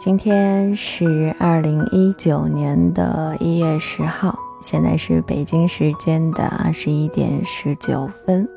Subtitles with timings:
[0.00, 8.48] 今天是二零一九年的一月十号，现在是北京时间的二十一点十九分。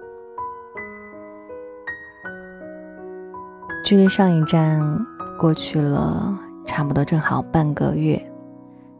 [3.83, 4.81] 距离上一站
[5.37, 8.17] 过去了差不多正好半个月，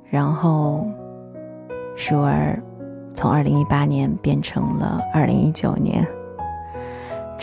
[0.10, 0.86] 然后
[1.96, 2.62] 舒儿
[3.14, 6.06] 从二零一八年变成了二零一九年。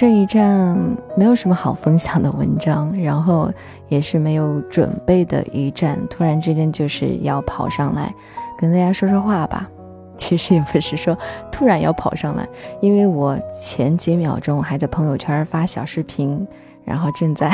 [0.00, 0.74] 这一站
[1.14, 3.52] 没有什么好分享的文章，然后
[3.90, 8.10] 也是没有准备的一站，突然之间就是要跑上来
[8.56, 9.68] 跟大家说说话吧。
[10.16, 11.14] 其实也不是说
[11.52, 12.48] 突然要跑上来，
[12.80, 16.48] 因为我前几秒钟还在朋友圈发小视频，
[16.82, 17.52] 然后正在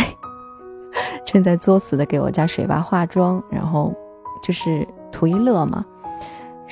[1.26, 3.92] 正在作死的给我家水爸化妆，然后
[4.40, 5.84] 就是图一乐嘛。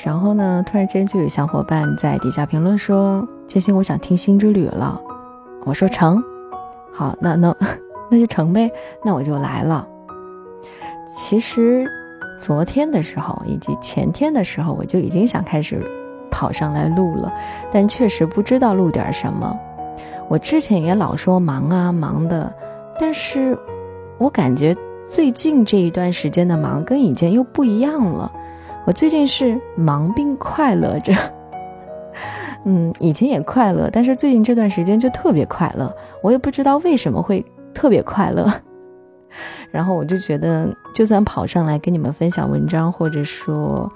[0.05, 5.01] 然后呢，突然之间就有小伙伴在底下评论说：“建新，我想听《星之旅》了。”
[5.65, 6.23] 我说成，
[6.93, 7.55] 好，那那
[8.11, 8.71] 那就成呗，
[9.03, 9.87] 那我就来了。
[11.17, 11.87] 其实
[12.39, 15.83] 昨天的时候以及前天的时候，我就已经想开始
[16.31, 17.33] 跑上来录了，
[17.73, 19.59] 但确实不知道录点什么。
[20.29, 22.53] 我之前也老说忙啊忙的，
[22.99, 23.57] 但是
[24.19, 28.31] 我感觉最近这一段时间的忙跟以前又不一样了。
[28.87, 31.15] 我最近是忙并快乐着。
[32.65, 38.51] 嗯，以前也快乐，但是最近这段时间就特别快乐，我也不知道为什么会特别快乐。
[39.71, 43.91] 然后我就觉得，就算跑上来跟你们分享文章，或者说，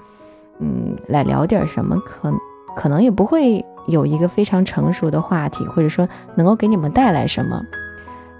[0.59, 2.31] 嗯，来聊点什么，可
[2.75, 7.61] 可能也不会有一个非常成熟的话题，或者说能够给你们带来什么。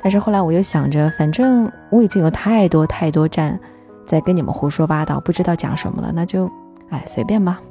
[0.02, 3.60] 但是后来我又想着，反正我已经有太多太多站
[4.06, 6.52] 在跟你们胡说八道，不知道讲什么了，那就，
[6.90, 7.62] 哎，随便吧。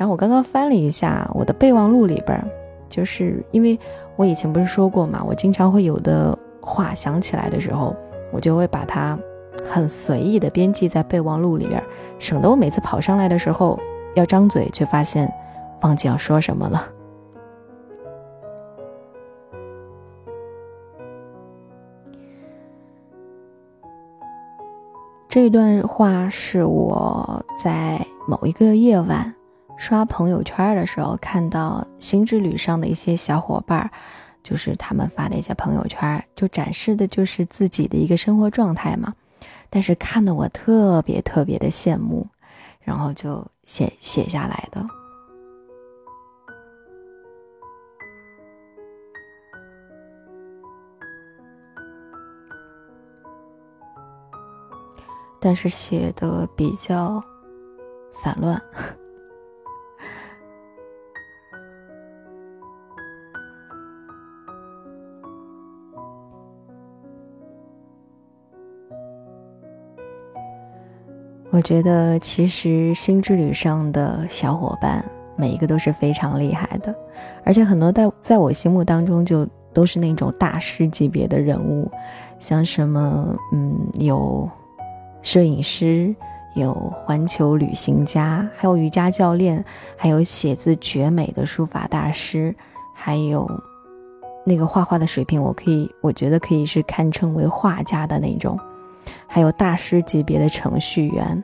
[0.00, 2.42] 然后我刚刚翻了一下我的备忘录里边，
[2.88, 3.78] 就是因为
[4.16, 7.94] 我以前不是说过嘛，我经常会有的话想起来的时候，
[8.32, 9.18] 我就会把它
[9.62, 11.84] 很随意的编辑在备忘录里边，
[12.18, 13.78] 省得我每次跑上来的时候
[14.14, 15.30] 要张嘴，却发现
[15.82, 16.88] 忘记要说什么了。
[25.28, 29.34] 这段话是我在某一个夜晚。
[29.80, 33.90] 刷朋友圈的时候，看到新之旅上的一些小伙伴，
[34.44, 39.14] 就是他们发的一些朋友圈，就展示的就是自己的一个生活状态嘛。
[39.70, 42.28] 但是看得我特别特别的羡慕，
[42.82, 44.86] 然后就写写下来的。
[55.40, 57.24] 但是写的比较
[58.12, 58.62] 散乱。
[71.50, 75.04] 我觉得其实星之旅上的小伙伴
[75.36, 76.94] 每一个都是非常厉害的，
[77.44, 81.90] 而且很多在在我心目当中就都是那种大师级别的人物，
[82.38, 84.48] 像什么嗯有
[85.22, 86.14] 摄影师，
[86.54, 89.64] 有环球旅行家，还有瑜伽教练，
[89.96, 92.54] 还有写字绝美的书法大师，
[92.94, 93.50] 还有
[94.44, 98.56] 那个画画的水平，我可以我觉得可以是堪称为画家的那种。
[99.26, 101.42] 还有大师级别的程序员，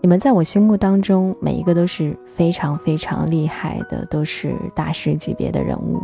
[0.00, 6.00] 你们在我心目当中每一个都是非常非常厉害的，都是大师级别的人物。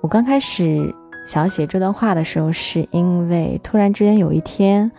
[0.00, 0.94] 我刚开始
[1.26, 4.90] 想写这段话的时候，是因为突然之间有一天，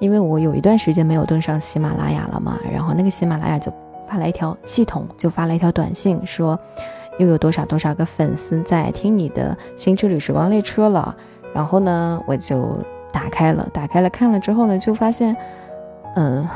[0.00, 3.72] 因为我有一段时间没有登上喜马拉雅了嘛，然后那个喜马拉雅就
[4.08, 6.58] 发来一条系统，就发了一条短信说，
[7.18, 11.16] 又有多少多少个粉丝在听你的新之旅时光列车了。
[11.54, 12.76] 然后呢，我就
[13.12, 15.34] 打开了，打开了看了之后呢，就发现，
[16.16, 16.46] 嗯，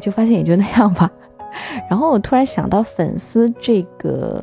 [0.00, 1.08] 就发现也就那样吧。
[1.88, 4.42] 然后我突然想到“粉丝”这个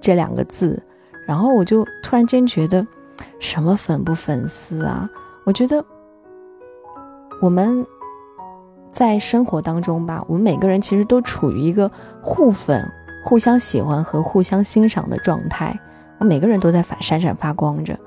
[0.00, 0.80] 这两个字，
[1.26, 2.84] 然后我就突然间觉得，
[3.38, 5.08] 什么粉不粉丝啊？
[5.44, 5.82] 我觉得
[7.40, 7.86] 我们
[8.92, 11.90] 在生活当中吧，我们每个人其实都处于一个
[12.20, 12.86] 互粉、
[13.24, 15.78] 互相喜欢和互相欣赏的状态，
[16.18, 17.98] 我每个人都在闪闪发光着。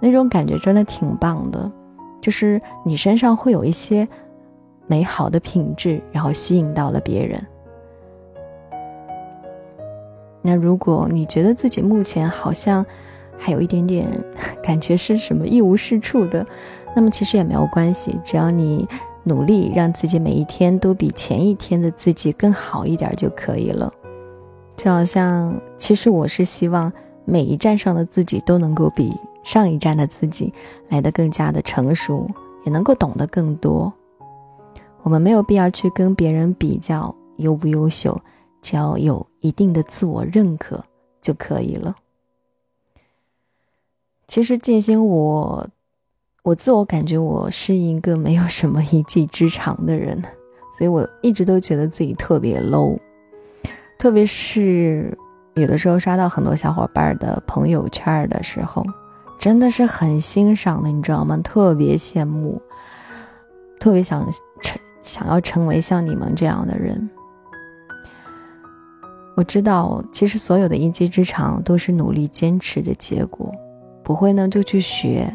[0.00, 1.70] 那种感觉真的挺棒的，
[2.20, 4.08] 就是你身上会有一些
[4.86, 7.40] 美好的品质，然后吸引到了别人。
[10.42, 12.84] 那如果你觉得自己目前好像
[13.36, 14.08] 还有一点点
[14.62, 16.46] 感觉是什么一无是处的，
[16.96, 18.88] 那么其实也没有关系，只要你
[19.22, 23.92] 努力让自己每一天都比前一天的自己更好一点就可以了。
[24.78, 26.90] 就好像，其实我是希望
[27.26, 29.14] 每一站上的自己都能够比。
[29.42, 30.52] 上一站的自己
[30.88, 32.28] 来的更加的成熟，
[32.64, 33.92] 也能够懂得更多。
[35.02, 38.20] 我们没有必要去跟别人比较优不优秀，
[38.60, 40.84] 只要有一定的自我认可
[41.22, 41.96] 就可以了。
[44.28, 45.66] 其实静心，我
[46.42, 50.22] 我自我感觉我是一个没有什么一技之长的人，
[50.78, 52.98] 所以我一直都觉得自己特别 low。
[53.98, 55.16] 特别是
[55.54, 58.84] 有的时候刷到很多小伙伴的朋友圈的时候，
[59.40, 61.34] 真的是很欣赏的，你知道吗？
[61.38, 62.60] 特别羡慕，
[63.80, 64.28] 特别想
[64.60, 67.08] 成想要成为像你们这样的人。
[69.34, 73.50] 我知道，其实所有的一技之长都是努力坚持的结果。
[74.04, 75.34] 不会呢，就去学。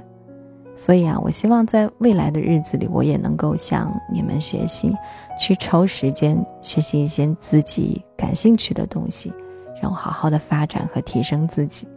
[0.75, 4.95] 所以啊，我希望在未来的日子里，我也能够向你们学习，
[5.39, 9.33] 去抽时间学习一些自己感兴趣的东西，
[9.81, 11.87] 然后好好的发展和提升自己。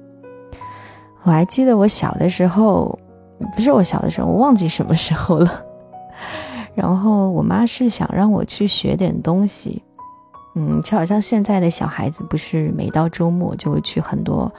[1.22, 2.98] 我还记得我小的时候，
[3.54, 5.64] 不是我小的时候，我忘记什么时候了。
[6.74, 9.82] 然后我妈是想让我去学点东西，
[10.54, 14.50] 嗯，就好像现在的小孩子，不是每到周末就会去很多。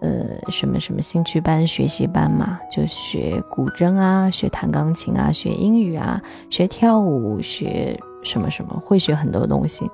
[0.00, 6.20] 呃，什么什么兴趣班、学习班嘛，就学古筝啊，学弹钢琴啊，学英语啊，
[6.50, 9.88] 学跳舞，学什么什么，会学很多东西。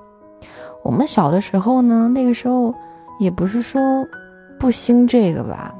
[0.83, 2.73] 我们小的时候呢，那个时候
[3.19, 4.03] 也不是说
[4.59, 5.75] 不兴这个吧，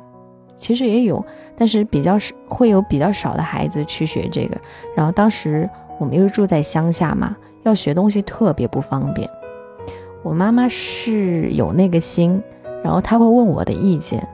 [0.60, 1.26] 其实也有，
[1.58, 4.56] 但是比较少，会有比较少的孩子去学这个。
[4.96, 5.68] 然后当时
[5.98, 9.28] 我们又住在乡下嘛，要学东西特别不方便。
[10.22, 12.40] 我妈妈是有那个心。
[12.82, 14.26] 然后他会问我的意见，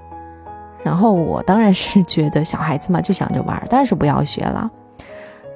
[0.84, 4.70] 然后我当然是觉得小孩子嘛就想着玩，但是不要学了。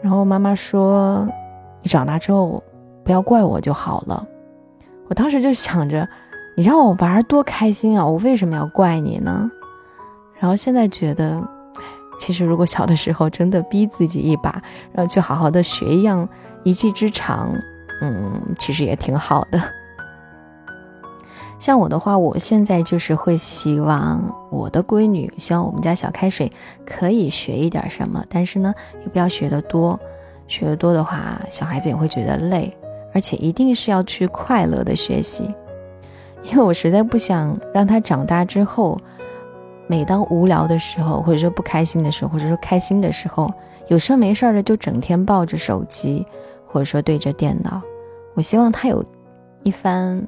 [0.02, 1.24] 然后妈妈说
[1.84, 2.64] ：“你长大之后
[3.04, 4.28] 不要怪我就好了。”
[5.08, 6.10] 我当时就想着，
[6.58, 9.52] 你让我玩多开心啊，我为什么要怪你呢？
[10.40, 11.42] 然后现在觉得，
[12.20, 14.62] 其实如果小的时候真的逼自己一把，
[14.94, 16.28] 然后去好好的学一样
[16.64, 17.54] 一技之长，
[18.02, 19.62] 嗯，其实也挺好的。
[21.60, 26.50] 像我的话，我现在就是会希望我的闺女，希望我们家小开水
[26.86, 30.00] 可以学一点什么，但是呢，也不要学得多，
[30.48, 32.74] 学得多的话，小孩子也会觉得累，
[33.14, 35.54] 而且一定是要去快乐的学习，
[36.44, 38.98] 因为我实在不想让他长大之后，
[39.90, 43.52] 每当无聊的时候，或者说不开心的时候，或者说开心的时候，
[43.88, 46.24] 有事没事的就整天抱着手机，
[46.68, 47.82] 或者说对着电脑，
[48.36, 49.04] 我希望他有
[49.64, 50.26] 一番。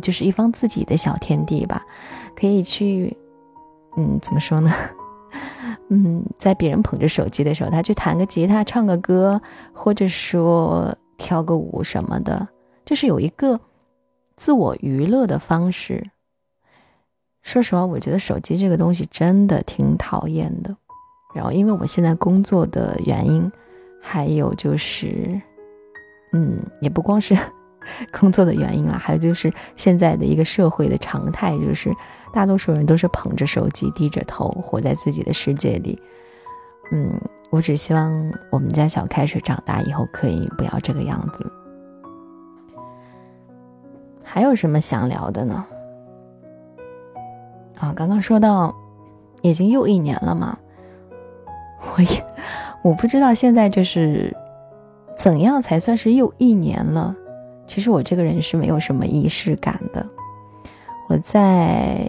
[0.00, 1.84] 就是一方自己的小天地吧，
[2.34, 3.14] 可以去，
[3.98, 4.72] 嗯，怎么说呢？
[5.90, 9.38] 嗯，在别人捧着手机的时候，他去弹个吉他、唱个歌，
[9.74, 12.48] 或者说跳个舞什么的，
[12.86, 13.60] 就是有一个
[14.38, 16.02] 自我娱乐的方式。
[17.42, 20.74] 说实话，我觉得手机这个东西真的挺讨厌的。
[21.34, 23.50] 然后，因为我现在工作的原因，
[24.00, 25.40] 还有就是，
[26.32, 27.36] 嗯，也不光是。
[28.16, 31.92] 工作的原因啦，还有就是现在的一个社会的常态，就是
[32.32, 36.00] 大多数人都是捧着手机，低着头，活在自己的世界里。
[36.92, 41.52] 嗯，我只希望我们家小开水长大以后可以不要这个样子。
[44.22, 45.66] 还有什么想聊的呢？
[47.82, 48.72] 啊，刚刚说到
[49.40, 50.56] 已经又一年了嘛，
[51.96, 52.24] 我也
[52.80, 54.32] 我不知道现在就是
[55.16, 57.12] 怎样才算是又一年了。
[57.66, 60.06] 其实我这个人是没有什么仪式感的。
[61.08, 62.06] 我在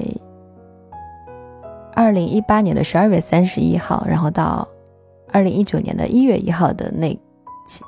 [1.96, 4.68] 二零一八年的十二月三十一号，然后到
[5.32, 7.20] 二零一九年的一月一号的那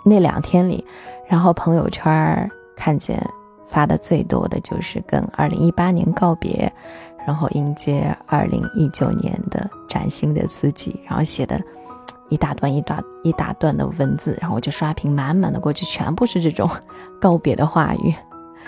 [0.03, 0.83] 那两天里，
[1.27, 3.23] 然后朋友圈看见
[3.67, 6.71] 发的最多的就是跟二零一八年告别，
[7.25, 11.61] 然后迎接二零一九年的崭新的自己，然后写的。
[12.29, 16.67] 一大段一大一大段的文字，然后我就刷屏，满满的过去全部是这种
[17.21, 18.11] 告别的话语。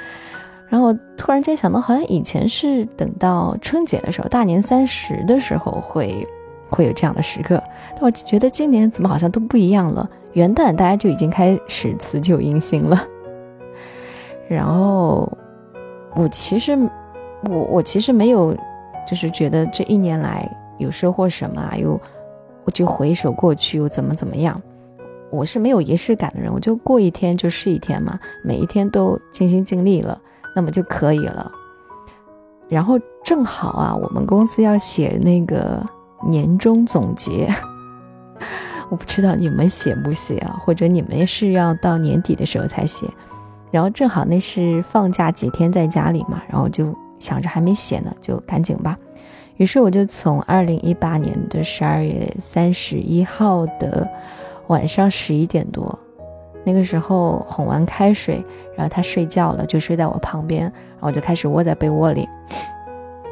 [0.69, 6.25] 然后突然间想到，好像以前是等到春节的时候，大年三十的时候会
[6.69, 7.61] 会有这样的时刻，
[7.95, 10.07] 但我觉得今年怎么好像都不一样了。
[10.33, 13.07] 元旦大家就已经开始辞旧迎新了。
[14.47, 15.27] 然后
[16.13, 16.77] 我其实
[17.43, 18.55] 我我其实没有，
[19.07, 21.99] 就是觉得这一年来有收获什么啊，又。
[22.65, 24.61] 我就回首过去，又怎么怎么样？
[25.31, 30.19] 我是没有仪式感的人，我就过一天就是一天嘛，每一天都尽心尽力了，
[30.53, 31.49] 那么就可以了。
[32.67, 35.81] 然后正好啊，我们公司要写那个
[36.27, 37.47] 年终总结，
[38.91, 40.59] 我不知道你们写不写啊？
[40.59, 43.07] 或者你们是要到年底的时候才写？
[43.71, 48.97] 然后正好那是放假几天在家里嘛，然后就想着还没写呢，就赶紧吧。
[49.57, 54.07] 于是我就从二零一八年的十二月三十一号的
[54.67, 55.97] 晚上十一点多，
[56.63, 58.43] 那个时候哄完开水，
[58.75, 62.29] 然后他睡觉了，就睡在我旁边，然后我就开始窝在被窝里，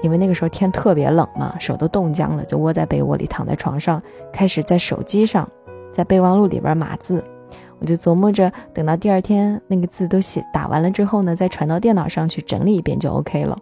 [0.02, 4.02] 因为那个时候天特别冷嘛，手都冻僵了，就窝在被窝里，躺在床上，
[4.34, 5.48] 开始在手机上，
[5.94, 7.24] 在备忘录里边码字。
[7.78, 13.56] 我就琢磨着，等到第二天那个字都写打完了之后呢，再传到电脑上去整理一遍就 OK 了。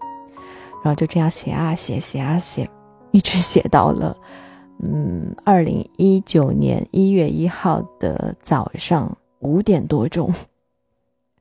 [0.84, 2.70] 然后就这样写啊写，写啊写，
[3.12, 4.16] 一直写到了。
[4.80, 9.10] 嗯，二零一九年一月一号的早上
[9.40, 10.30] 五点多钟，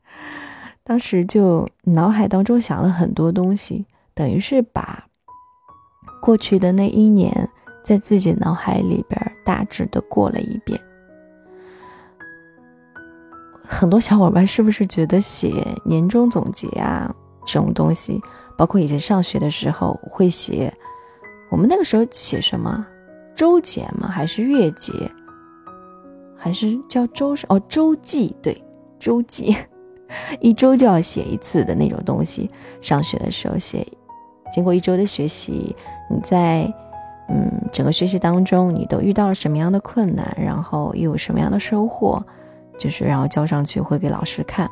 [0.84, 3.84] 当时就脑海当中想了很多东西，
[4.14, 5.04] 等于是把
[6.20, 7.48] 过去的那一年
[7.82, 10.80] 在自己脑海里边大致的过了一遍。
[13.64, 17.12] 很多小伙伴是不是觉得写年终总结啊
[17.44, 18.20] 这种东西，
[18.56, 20.72] 包括以前上学的时候会写，
[21.50, 22.86] 我们那个时候写什么？
[23.34, 24.08] 周节吗？
[24.08, 24.92] 还是月节？
[26.36, 27.34] 还是叫周？
[27.48, 28.34] 哦，周记。
[28.42, 28.62] 对，
[28.98, 29.56] 周记，
[30.40, 32.50] 一周就要写一次的那种东西。
[32.80, 33.86] 上学的时候写，
[34.52, 35.74] 经过一周的学习，
[36.10, 36.72] 你在
[37.28, 40.36] 嗯整个学习当中，你都遇到了什么样的困难？
[40.38, 42.22] 然后又有什么样的收获？
[42.78, 44.68] 就是然后交上去会给老师看。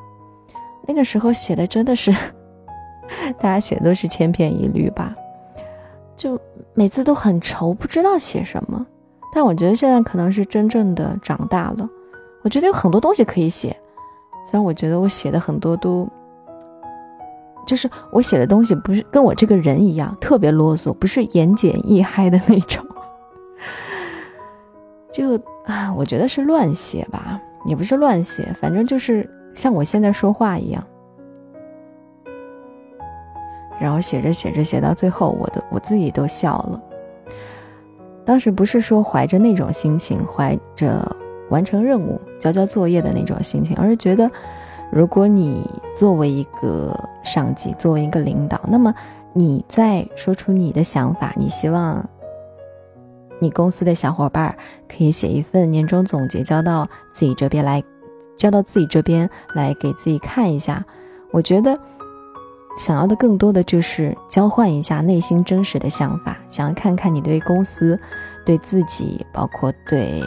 [0.87, 2.13] 那个时候写的真的是，
[3.39, 5.15] 大家写的都是千篇一律吧。
[6.17, 6.39] 就
[6.75, 8.87] 每次都很愁，不知道写什么。
[9.33, 11.89] 但我觉得现在可能是真正的长大了，
[12.43, 13.69] 我觉得有很多东西可以写。
[14.45, 16.09] 虽然我觉得我写的很多都，
[17.67, 22.85] 就是我写的东西不是跟我这个人一样特别啰嗦，不是言简意赅的那种。
[25.13, 30.85] 就啊，我觉得是乱写吧，也不是乱写，反正就是像我现在说话一样。
[33.81, 36.81] 然后写着写着写到最后，我都我自己都笑了。
[38.27, 41.17] 当时不是说怀着那种心情，怀着
[41.49, 44.31] 完成任务、交交作业的那种心情，而是觉得，
[44.93, 46.95] 如果你作为一个
[47.25, 48.95] 上级，作为一个领导，那么
[49.33, 52.07] 你在说出你的想法，你希望
[53.41, 54.55] 你公司的小伙伴
[54.87, 57.83] 可以写一份年终总结，交到自己这边来，
[58.37, 60.85] 交到自己这边来给自己看一下，
[61.33, 61.77] 我觉得。
[62.77, 67.99] 想要的更多的就是交换一下内心真实的想法，想要看看你对公司、
[68.45, 70.23] 对自己，包括对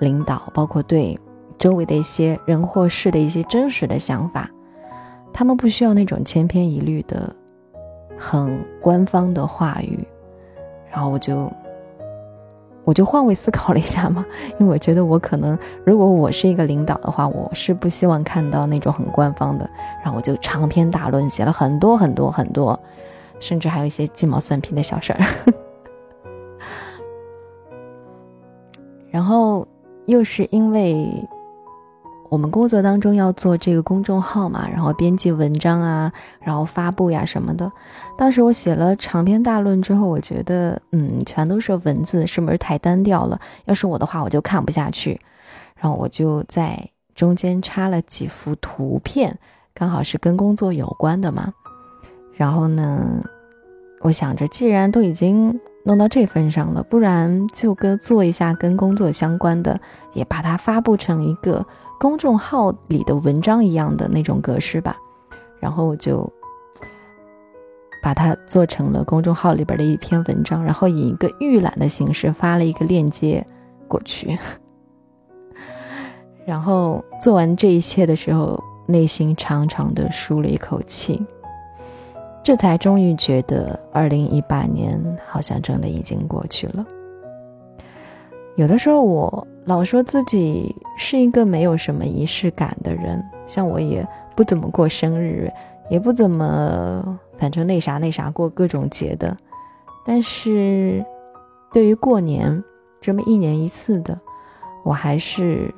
[0.00, 1.18] 领导，包括对
[1.58, 4.48] 周围的一些人或事的一些真实的想法。
[5.32, 7.34] 他们不需要那种千篇一律的、
[8.16, 10.06] 很官方的话语。
[10.92, 11.52] 然后我就。
[12.84, 14.24] 我就换位思考了一下嘛，
[14.58, 19.68] 因为我觉得我可能，如果我是一个领导的话，我是不希望看到那种很官方的。
[20.02, 22.78] 然后我就长篇大论写了很多很多很多，
[23.40, 25.20] 甚至还有一些鸡毛蒜皮的小事儿。
[29.10, 29.66] 然后
[30.06, 31.26] 又是因为。
[32.30, 37.70] 我们工作当中要做这个公众号嘛，然后编辑文章啊，然后发布呀什么的。
[38.18, 43.38] 当时我写了长篇大论之后，我觉得，嗯，全都是文字，是不是太单调了？
[43.66, 45.20] 要是我的话，我就看不下去。
[45.76, 49.38] 然后我就在中间插了几幅图片，
[49.72, 51.52] 刚好是跟工作有关的嘛。
[52.32, 53.22] 然后呢，
[54.00, 59.78] 我想着，既然都已经弄到这份上了，不然就跟做一下跟工作相关的，
[60.14, 61.64] 也把它发布成一个。
[61.98, 64.96] 公众号里的文章一样的那种格式吧，
[65.58, 66.30] 然后我就
[68.02, 73.44] 把它做成了公众号里边的一篇文章，然后以一个预览的形式发了一个链接
[73.88, 74.38] 过去。
[76.44, 81.24] 然后做完这一切的时候，内心长长的舒了一口气，
[82.42, 86.84] 这才终于觉得二零一八年好像真的已经过去了。
[88.56, 89.46] 有的时候我。
[89.66, 94.06] 老说自己是一个没有什么仪式感的人，像我也
[94.36, 95.50] 不怎么过生日，
[95.88, 99.34] 也不怎么反正那啥那啥过各种节的。
[100.04, 101.02] 但是，
[101.72, 102.62] 对于过年
[103.00, 104.20] 这么一年一次的，
[104.84, 105.72] 我还是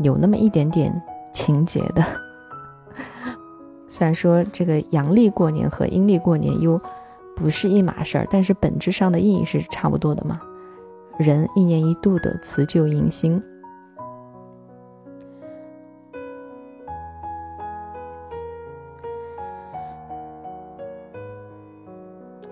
[0.00, 0.92] 有那么一点点
[1.32, 2.04] 情节的。
[3.86, 6.80] 虽然说这个阳历过年和阴历过年又
[7.36, 10.40] 不是一码事儿，但是本质上的意义是差不多的嘛。
[11.22, 13.42] 人一年一度的辞旧迎新，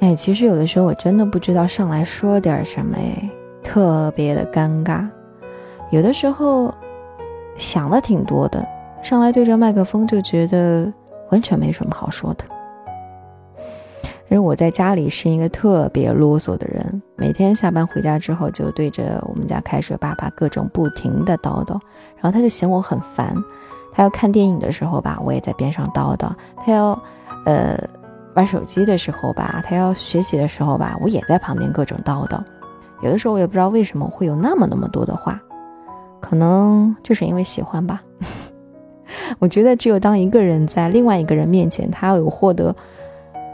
[0.00, 3.31] 哎，其实有的时候我真的不知道上来说点什么，哎，
[3.62, 5.07] 特别的尴尬。
[5.91, 6.73] 有的时候
[7.57, 8.65] 想的挺多的，
[9.03, 10.91] 上来对着麦克风就觉得
[11.31, 12.45] 完全没什么好说的。
[14.31, 21.73] 因为我在家里是一个特别啰嗦的人，每天下班回家之后就对着我们家开水爸爸各种不停的叨叨，
[22.15, 23.35] 然后他就嫌我很烦。
[23.93, 26.97] 他要看电影的时候吧，我也在边上叨叨；他要
[27.45, 27.77] 呃
[28.35, 32.41] 玩手机的时候吧，他要学习的时候吧，我也在旁边各种叨叨。
[33.03, 35.43] 有的时候我也不知道为什么会有那么那么多的话，
[36.21, 38.01] 可能就是因为喜欢吧。
[39.41, 42.73] 我觉得只有当一个人在另外一个人面前，他有获得。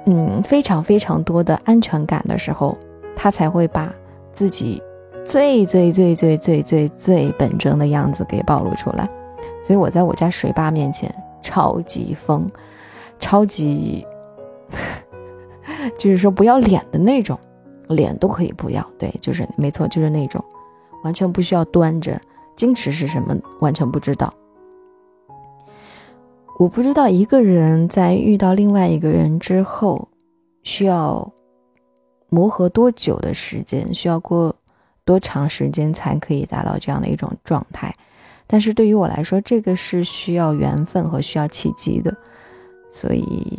[0.06, 2.76] 嗯，非常非常多的安全感的时候，
[3.14, 3.92] 他才会把
[4.32, 4.82] 自己
[5.24, 9.08] 最最最最最最最本真的样子给暴露出来。
[9.60, 12.48] 所以我在我家水坝面前超级疯，
[13.18, 14.06] 超级，
[15.98, 17.36] 就是说不要脸的那种，
[17.88, 18.86] 脸都可以不要。
[18.96, 20.44] 对，就是没错，就是那种，
[21.02, 22.20] 完全不需要端着，
[22.56, 24.32] 矜持是什么，完全不知道。
[26.58, 30.08] 我不知道一个人在遇到另外一个人之后，
[30.62, 31.30] 需要
[32.30, 34.56] 磨合多久的时间，需要过
[35.04, 37.94] 多长时间才可以达到这样的一种状态。
[38.46, 42.16] 但是对于我来说，这个是需要缘分和需要契机的。
[42.88, 43.58] 所以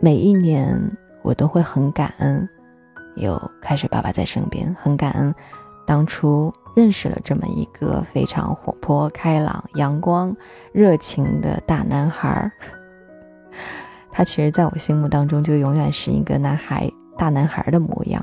[0.00, 0.80] 每一年
[1.22, 2.48] 我都会很感恩
[3.16, 5.34] 有开水爸爸在身边，很感恩
[5.86, 6.50] 当初。
[6.76, 10.36] 认识了这么一个非常活泼开朗、阳光、
[10.72, 12.52] 热情的大男孩儿，
[14.12, 18.22] 他其实在我心目当中就永远是一个男孩、大男孩的模样，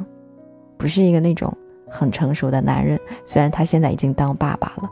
[0.77, 1.51] 不是一个那种
[1.89, 2.99] 很成熟的男人。
[3.25, 4.87] 虽然他现在已经当爸爸了，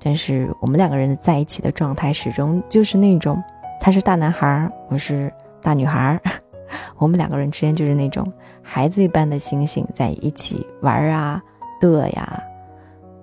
[0.00, 3.42] 但是我们两个人在一起的状态始终就是那种，
[3.80, 6.16] 他是大男孩，我是大女孩，
[6.96, 11.42] 我们两个人之间就是那种孩子一般的心性，在一起玩啊、
[11.80, 12.40] 乐呀。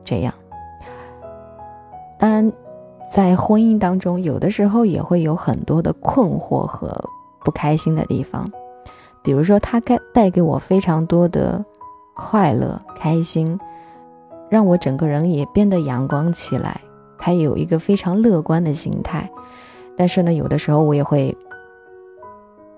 [0.07, 0.33] 这样，
[2.17, 2.49] 当然，
[3.13, 6.89] 在婚姻当中，有的时候也会有很多的困惑和
[7.43, 8.49] 不开心的地方。
[9.21, 11.61] 比如说，他该带给我非常多的
[12.15, 13.59] 快乐、开心，
[14.49, 16.79] 让我整个人也变得阳光起来。
[17.19, 19.29] 他有一个非常乐观的心态，
[19.97, 21.35] 但是呢，有的时候我也会。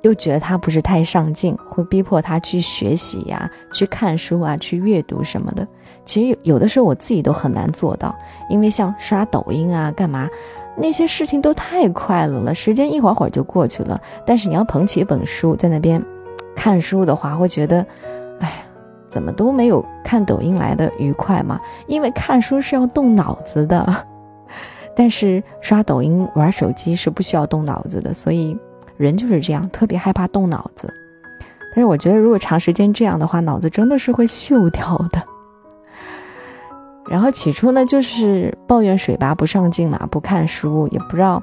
[0.01, 5.67] 又觉得他不是太上进，会逼迫他去学习呀，去看书啊，去阅读什么的。
[6.09, 8.15] 其实有有的时候我自己都很难做到，
[8.49, 10.27] 因为像刷抖音啊、干嘛
[10.75, 14.01] 那些事情都太快乐了，时间一会儿会儿就过去了。
[14.25, 16.03] 但是你要捧起一本书在那边
[16.55, 17.85] 看书的话，会觉得，
[18.39, 18.65] 哎，
[19.07, 21.59] 怎么都没有看抖音来的愉快嘛？
[21.85, 24.05] 因为看书是要动脑子的，
[24.95, 28.57] 但是刷抖音、玩手机是不需要动脑子的，所以。
[28.97, 30.93] 人就是这样，特别害怕动脑子。
[31.73, 35.23] 但是我觉得，如果长时间这样的话，脑子真的是会锈掉的。
[37.09, 41.41] 然后起初呢，就是抱怨水拔不上进嘛，不看书，也不知道，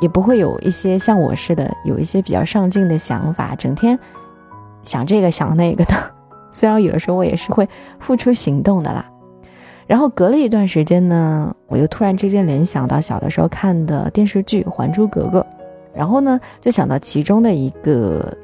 [0.00, 3.98] 也不会有一些像我似的，有一些比较上进的想法，整天
[4.84, 5.94] 想这个想那个的。
[6.52, 7.66] 虽然有的时候我也是会
[7.98, 9.08] 付出行动的啦。
[9.86, 15.40] 然后隔了一段时间呢，我又突然之间联想到小的时候看的电视剧《还珠格格》。
[15.94, 18.36] 然后呢，就想到其中的一个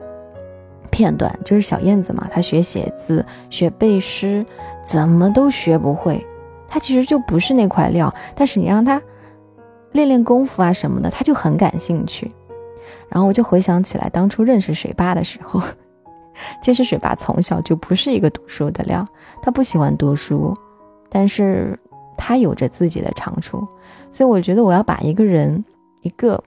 [0.91, 4.45] 片段，就是小燕子嘛，她学写字、学背诗，
[4.83, 6.27] 怎么都学不会。
[6.69, 9.01] 他其实就不是那块料，但是你让他
[9.93, 12.31] 练练功夫啊什么的，他就很感兴趣。
[13.09, 15.63] 然后我就回想起来，当初认识水爸的时候，
[16.63, 19.07] 其实水爸从小就不是一个读书的料，
[19.43, 20.55] 他不喜欢读书，
[21.09, 21.79] 但是
[22.17, 23.67] 他有着自己的长处。
[24.11, 25.65] 所以我觉得，我要把一个人
[26.03, 26.43] 一个。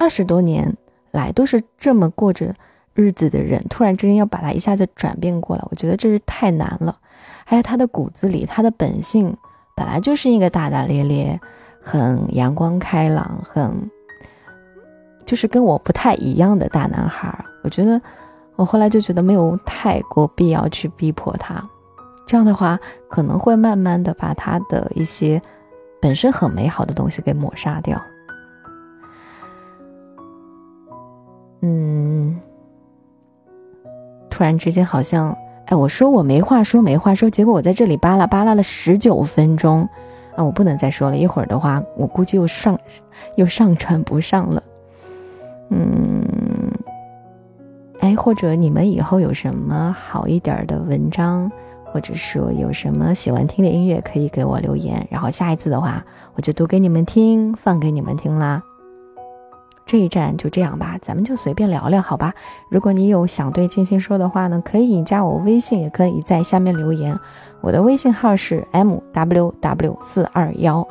[0.00, 0.72] 二十多年
[1.10, 2.54] 来都是这么过着
[2.94, 6.96] 日子的人，突然之间要把他一下子转变过来，我觉得这是太难了。
[7.50, 9.34] 还有他的骨子里，他的本性
[9.74, 11.40] 本来就是一个大大咧咧、
[11.80, 13.90] 很阳光开朗、很
[15.24, 17.42] 就是跟我不太一样的大男孩。
[17.62, 17.98] 我觉得
[18.54, 21.66] 我后来就觉得没有太过必要去逼迫他，
[22.26, 25.40] 这样的话可能会慢慢的把他的一些
[26.02, 27.98] 本身很美好的东西给抹杀掉。
[31.62, 32.38] 嗯，
[34.28, 35.34] 突然之间好像，
[35.68, 39.86] 哎，我说我没话说，没话说，结果我在这里扒拉扒拉了十九分钟，
[40.34, 42.78] 啊，我不能再说了，一会儿的话，我估计又上
[43.36, 44.62] 又上传不上了。
[45.68, 46.24] 嗯，
[48.00, 51.52] 哎，或者你们以后有什么好一点的文章，
[51.92, 56.02] 或者说有什么喜欢听的音乐，可以给我留言，然后下一次的话，
[56.34, 58.62] 我就读给你们听，放给你们听啦。
[59.88, 62.34] 这一站就这样吧，咱们就随便聊聊，好吧？
[62.68, 67.18] 如果你有想对静心说的话呢，可以加我微信，也可以在下面留言。
[67.62, 70.86] 我的微信号是 m w w 四二幺。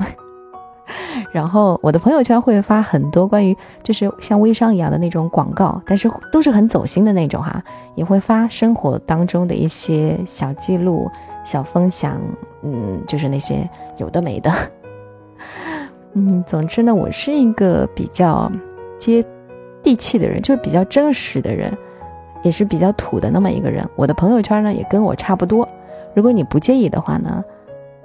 [1.30, 7.62] 然后我的朋友圈会发很多关于就是像微商一样的那种广告，但是都是很走心的那种哈，
[7.94, 11.08] 也会发生活当中的一些小记录、
[11.44, 12.20] 小分享，
[12.62, 14.52] 嗯，就是那些有的没的。
[16.14, 18.50] 嗯，总之呢，我是一个比较
[18.98, 19.24] 接
[19.82, 21.72] 地气的人，就是比较真实的人，
[22.42, 23.88] 也是比较土的那么一个人。
[23.96, 25.68] 我的朋友圈呢也跟我差不多。
[26.14, 27.42] 如果你不介意的话呢，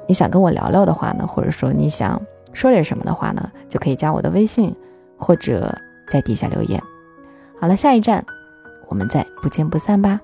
[0.07, 2.21] 你想跟我聊聊的话呢，或者说你想。
[2.55, 4.75] 说点什么的话呢，就可以加我的微信，
[5.17, 5.75] 或者
[6.07, 6.79] 在底下留言。
[7.59, 8.23] 好了，下一站，
[8.87, 10.21] 我们再不见不散吧。